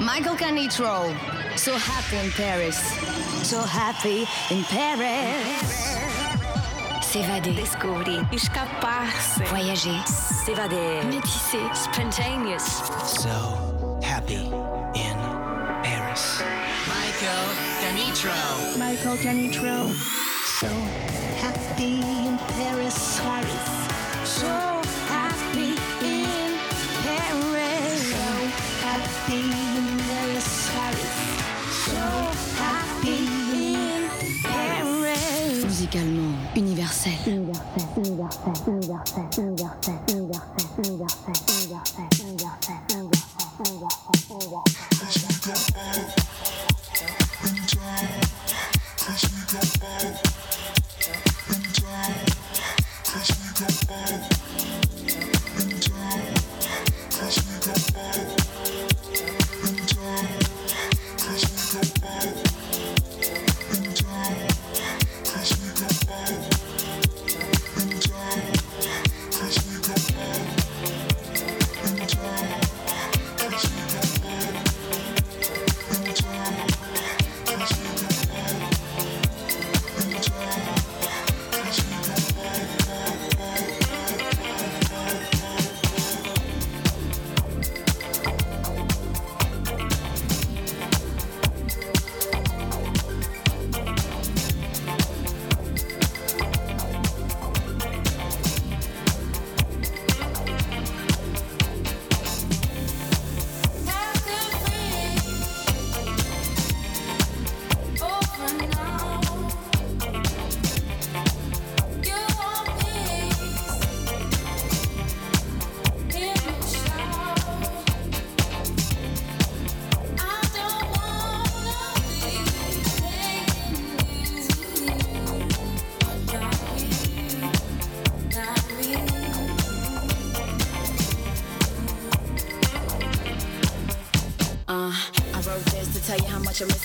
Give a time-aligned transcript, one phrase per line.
[0.00, 1.12] Michael Canitrot.
[1.58, 2.78] So happy in Paris.
[3.42, 6.06] So happy in Paris.
[7.02, 7.54] S'évader.
[7.54, 8.24] Descobrir.
[8.32, 9.42] Escapar-se.
[9.46, 9.98] Voyager.
[10.06, 11.02] S'évader.
[11.10, 11.74] Métisser.
[11.74, 12.64] Spontaneous.
[13.06, 14.46] So happy
[14.94, 15.18] in
[15.82, 16.42] Paris.
[16.86, 17.48] Michael
[17.80, 18.78] Canitrot.
[18.78, 19.92] Michael Canitrot.
[20.60, 20.68] So
[21.40, 21.57] happy
[36.58, 42.27] Universel, universel, universel, universel, universel, universel, universel, universel,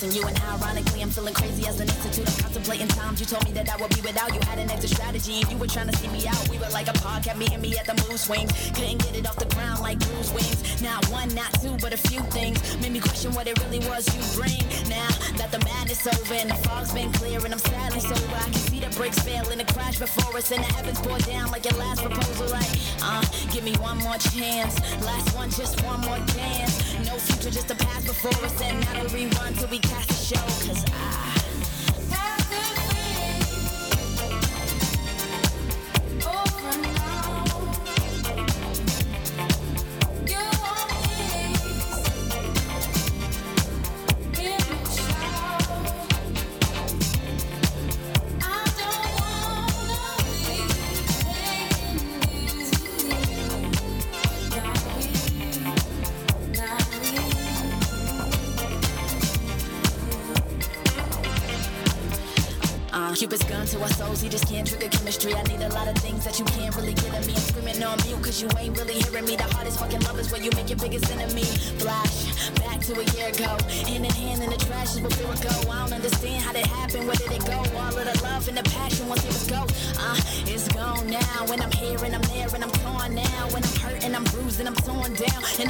[0.04, 2.28] missing you and ironically I'm feeling crazy as an institute.
[2.28, 4.40] I'm contemplating times you told me that I would be without you.
[4.42, 6.50] Had an exit strategy and you were trying to see me out.
[6.50, 8.52] We were like a pod, kept meeting me at the mood swings.
[8.76, 10.82] Couldn't get it off the ground like bruise wings.
[10.82, 14.04] Not one, not two, but a few things made me question what it really was
[14.14, 14.60] you bring.
[14.90, 15.63] Now that the
[15.94, 18.90] madness over and the fog's been clear and I'm sadly sober, I can see the
[18.96, 22.48] brakes failing the crash before us and the heavens pour down like your last proposal.
[22.48, 22.70] Like,
[23.02, 24.80] uh, give me one more chance.
[25.04, 26.96] Last one, just one more dance.
[27.06, 30.36] No future, just a past before us and not a rerun till we cast the
[30.36, 30.42] show.
[30.68, 31.33] Cause I.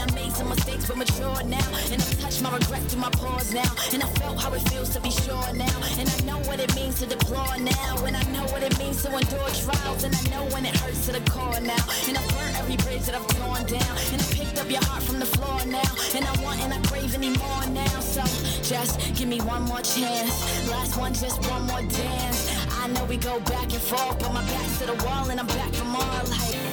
[0.04, 1.70] I made some mistakes but mature now.
[1.92, 3.72] And I've touched my regret through my pores now.
[3.94, 5.78] And I felt how it feels to be sure now.
[5.98, 7.96] And I know what it means to deplore now.
[8.04, 10.04] And I know what it means to endure trials.
[10.04, 11.84] And I know when it hurts to the core now.
[12.08, 13.96] And I've burnt every bridge that I've torn down.
[14.12, 15.92] And I picked up your heart from the floor now.
[16.16, 18.00] And I want and I crave any more now.
[18.02, 18.24] So
[18.62, 20.68] just give me one more chance.
[20.70, 22.40] Last one, just one more dance.
[22.82, 25.48] I know we go back and forth, but my back's to the wall and I'm
[25.48, 26.20] back for more.
[26.28, 26.73] Like.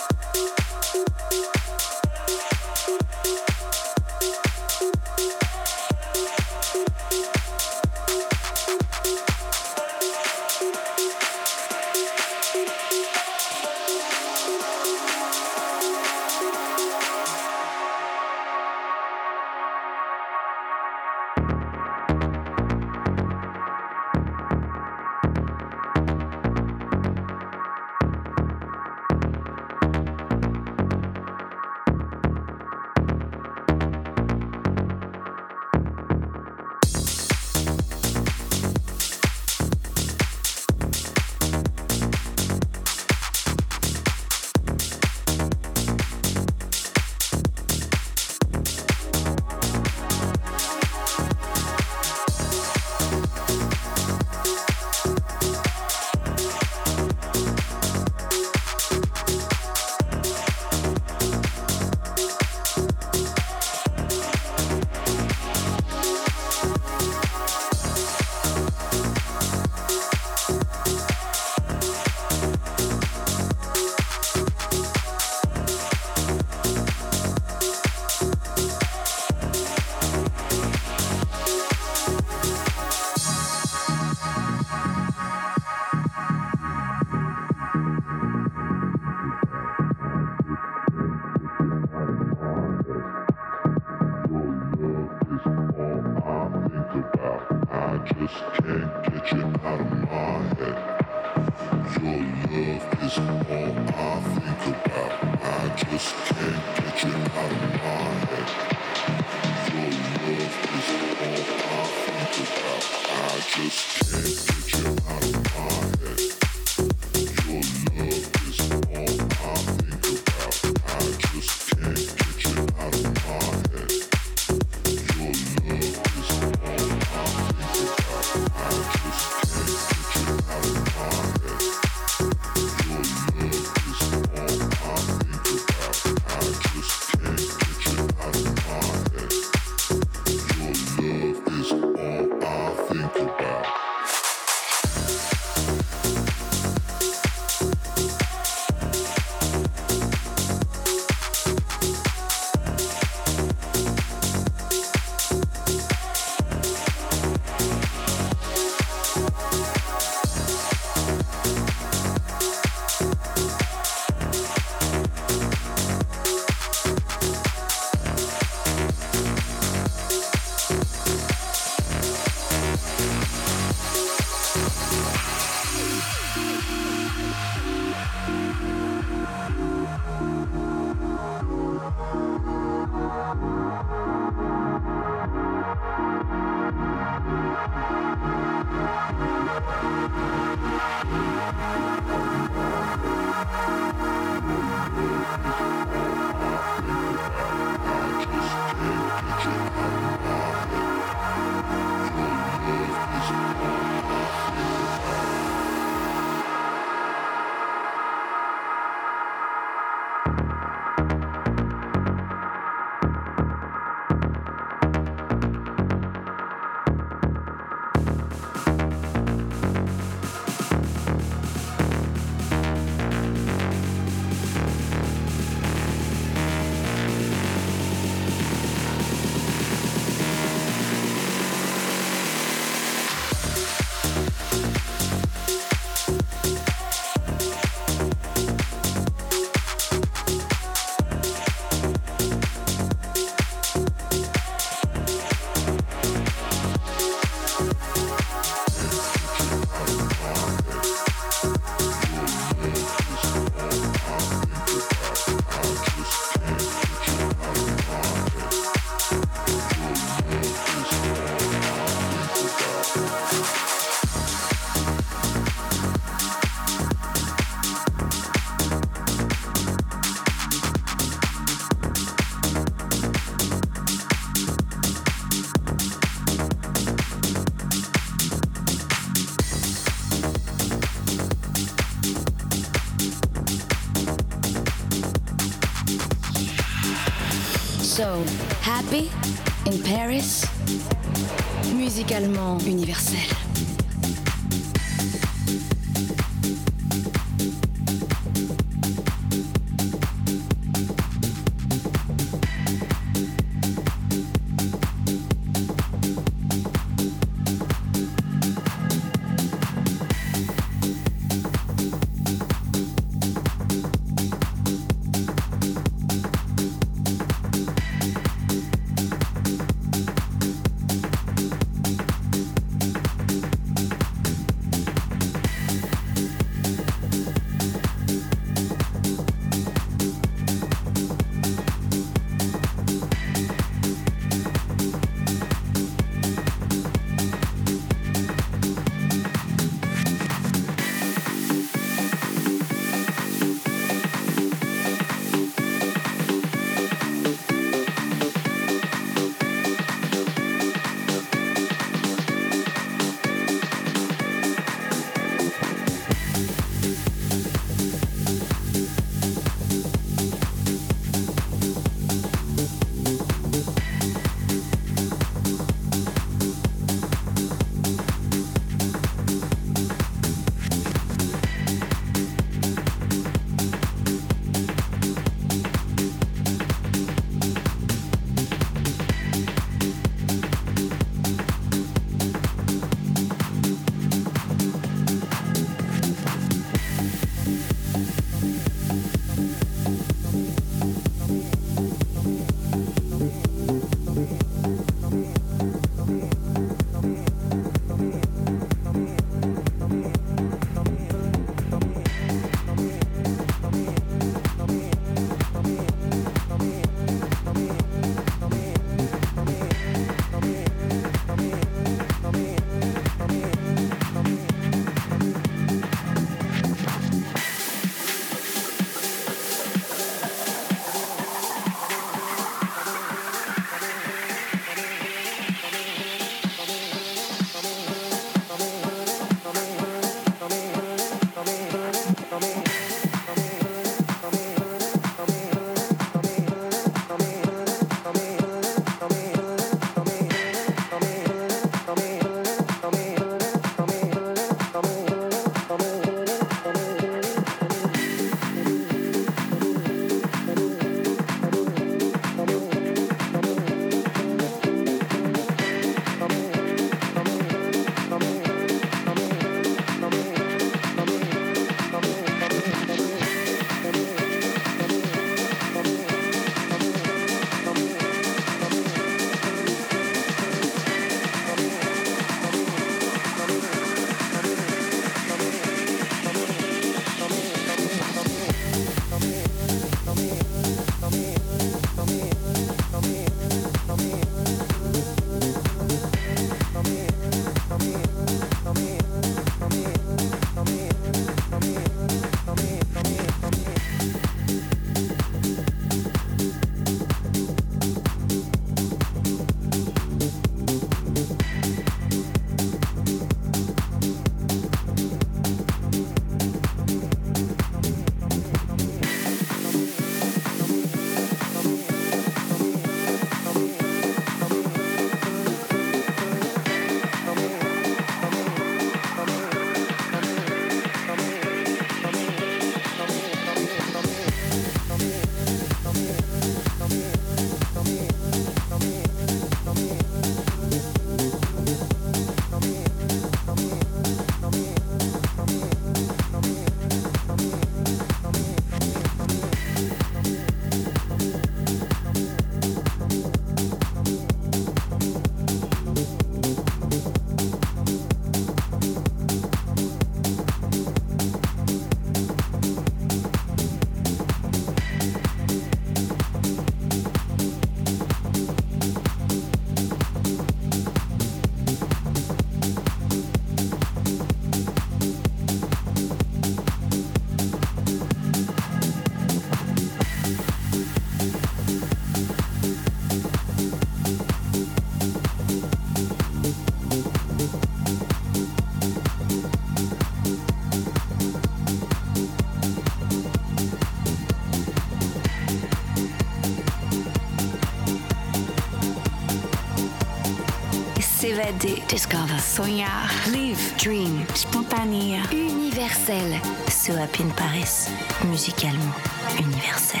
[591.38, 591.82] Évader.
[591.88, 592.40] Discover.
[592.40, 593.08] Sonhar.
[593.30, 593.76] Live.
[593.76, 594.26] Dream.
[594.34, 595.20] Spontané.
[595.32, 596.40] Universel.
[596.68, 597.88] So Happy in Paris.
[598.24, 598.92] Musicalement
[599.38, 600.00] universel.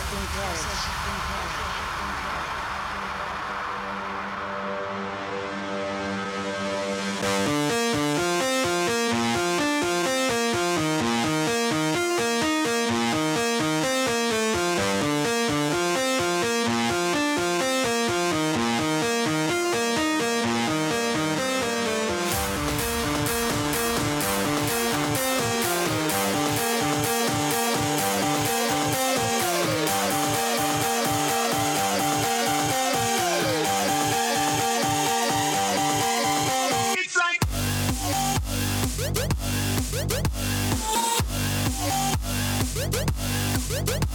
[43.83, 44.11] Thank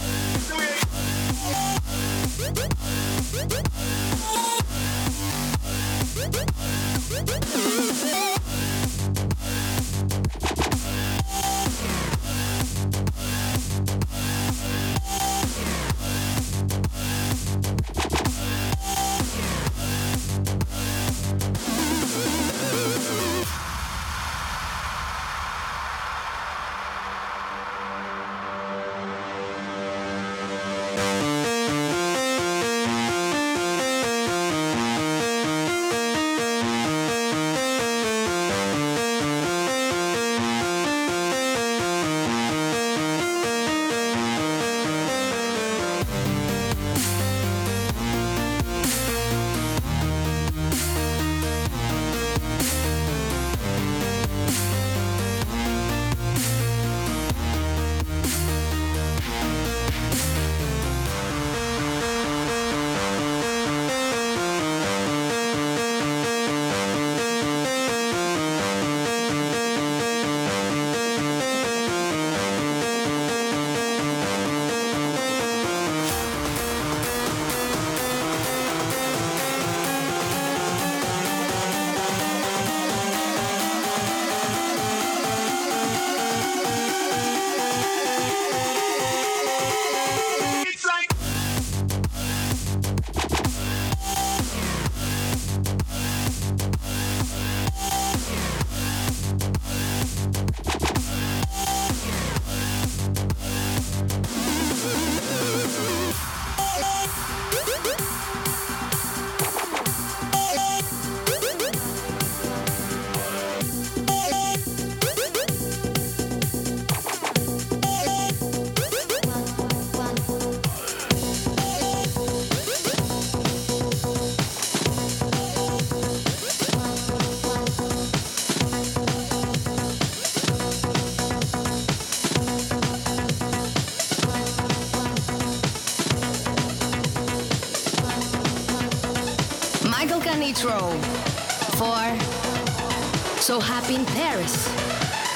[143.89, 144.65] in Paris.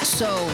[0.02, 0.46] So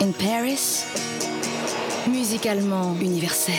[0.00, 0.84] in Paris,
[2.06, 3.54] musicalement universel.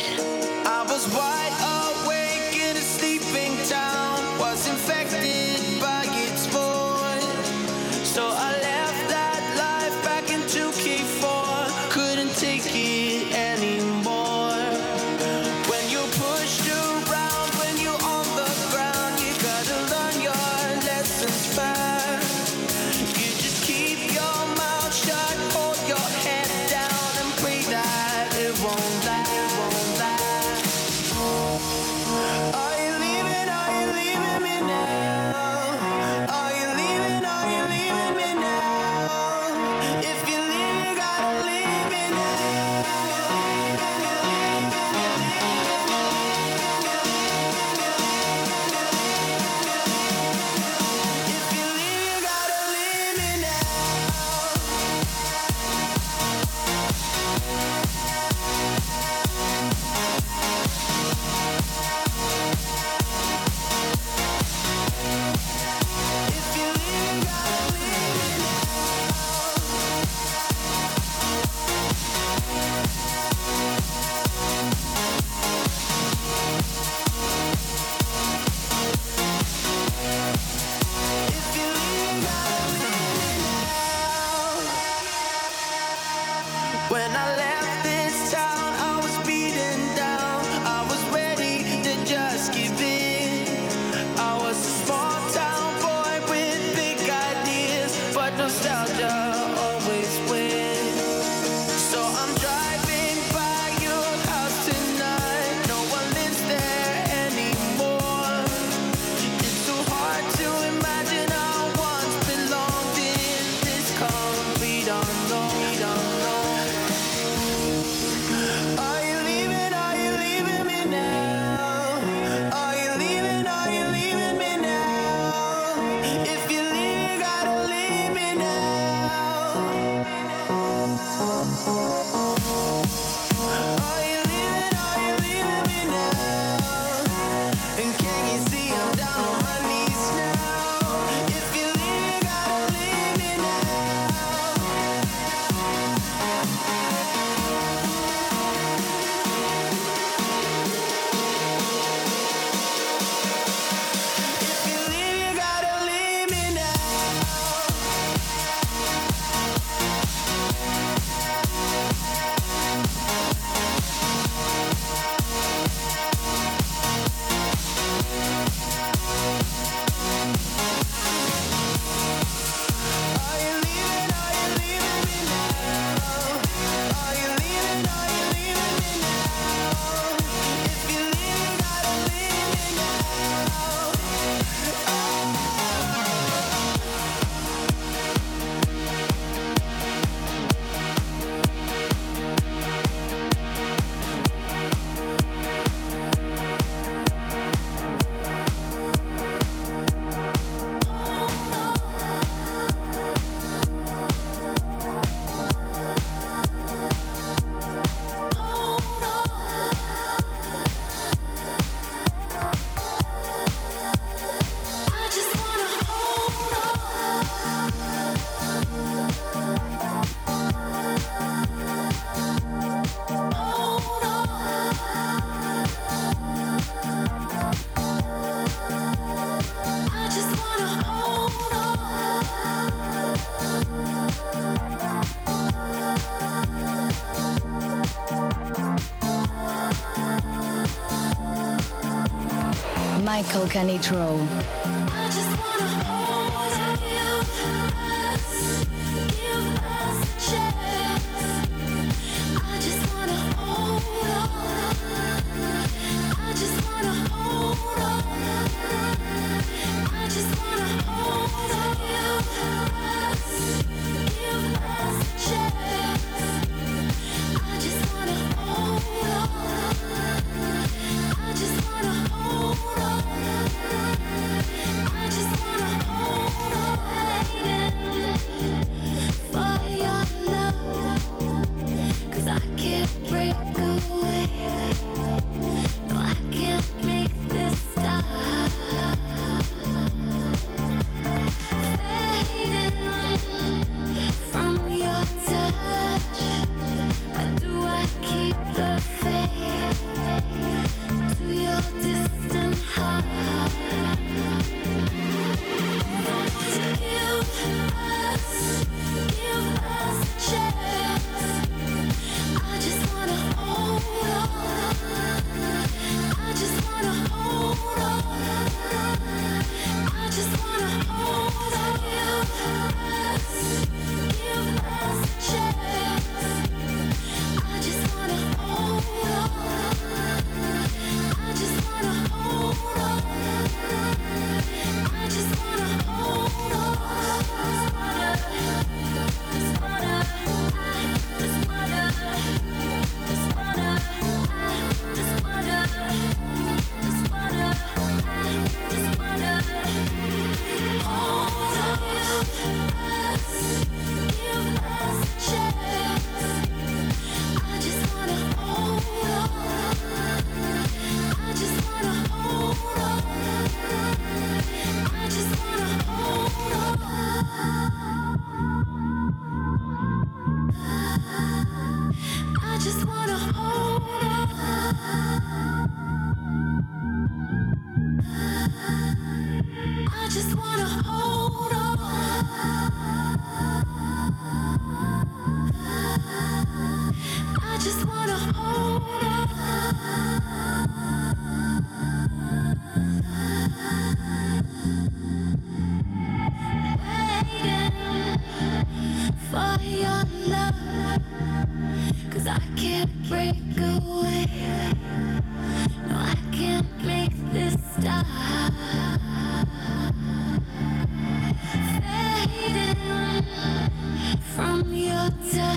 [243.49, 243.79] Michael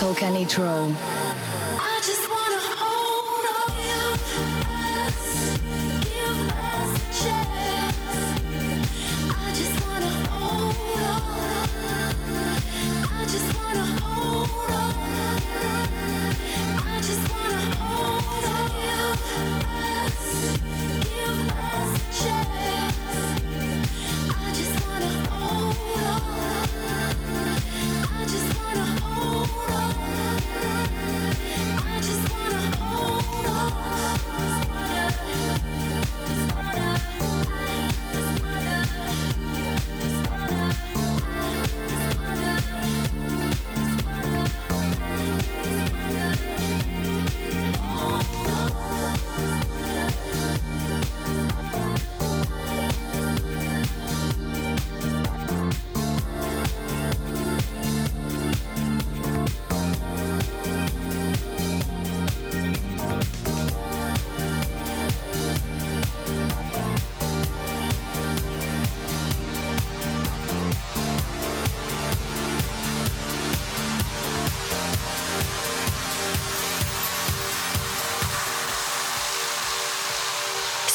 [0.00, 1.09] Michael Canitrot.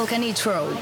[0.00, 0.72] Michael Canitrot.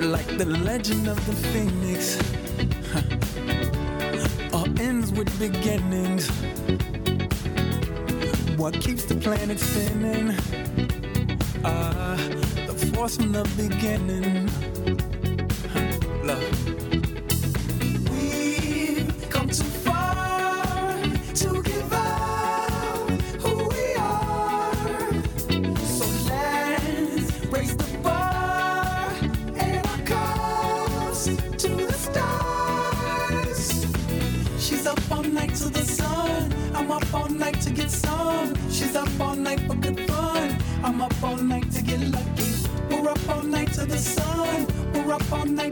[0.00, 2.18] Michael the legend of the phoenix
[4.54, 6.30] all ends with beginnings
[8.56, 10.30] what keeps the planet spinning
[11.64, 11.93] uh,
[13.08, 14.43] from the beginning.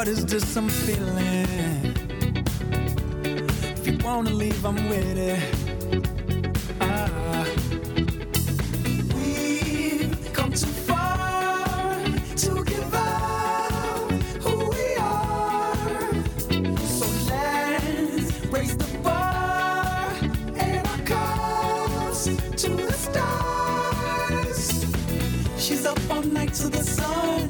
[0.00, 1.94] What is this I'm feeling?
[3.76, 5.38] If you wanna leave, I'm with it.
[6.80, 7.46] Ah.
[9.14, 12.02] We've come too far
[12.34, 14.10] to give up
[14.42, 16.14] who we are.
[16.96, 20.14] So let's raise the bar
[20.56, 22.24] and our cups
[22.62, 24.86] to the stars.
[25.58, 27.49] She's up all night to the sun.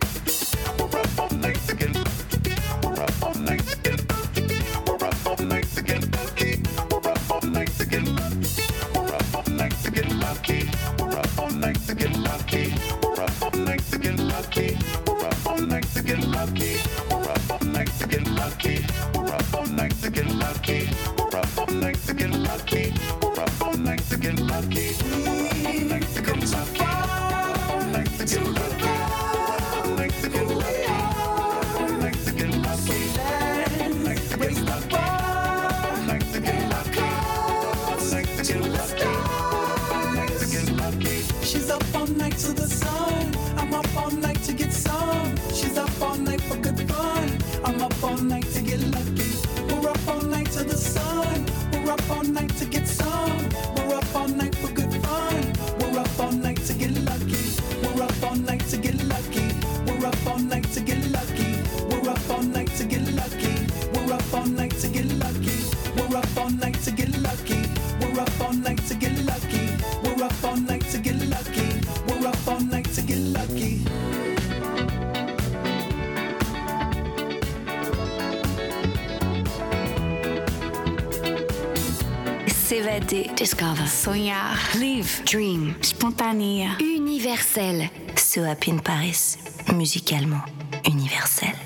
[83.41, 83.87] Discover.
[83.87, 84.55] Sonhar.
[84.75, 85.23] Live.
[85.25, 85.75] Dream.
[85.81, 86.77] Spontanea.
[86.79, 87.89] Universel.
[88.15, 89.35] So happy in Paris.
[89.65, 90.43] Musicalement
[90.85, 91.60] universel.